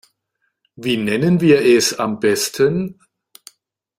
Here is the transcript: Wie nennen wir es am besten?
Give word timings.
Wie 0.77 0.97
nennen 0.97 1.41
wir 1.41 1.61
es 1.63 1.93
am 1.99 2.19
besten? 2.19 2.97